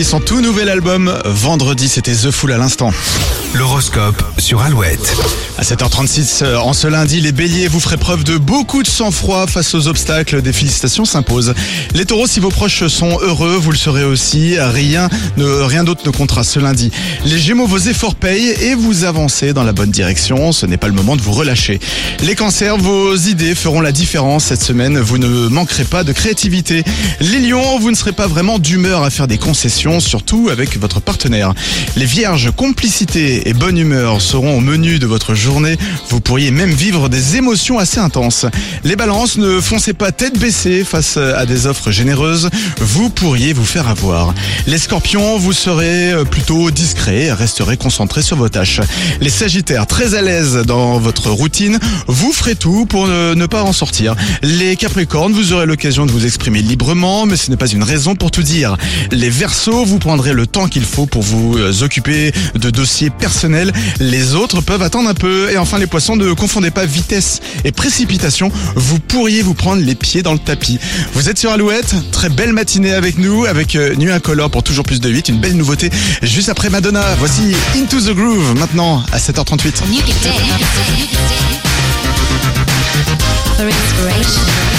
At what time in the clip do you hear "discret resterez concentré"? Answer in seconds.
46.70-48.22